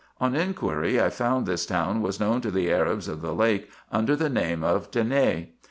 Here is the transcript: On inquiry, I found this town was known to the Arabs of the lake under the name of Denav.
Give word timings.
On 0.19 0.33
inquiry, 0.35 0.99
I 0.99 1.09
found 1.11 1.45
this 1.45 1.67
town 1.67 2.01
was 2.01 2.19
known 2.19 2.41
to 2.41 2.49
the 2.49 2.71
Arabs 2.71 3.07
of 3.07 3.21
the 3.21 3.35
lake 3.35 3.69
under 3.91 4.15
the 4.15 4.29
name 4.31 4.63
of 4.63 4.89
Denav. 4.89 5.49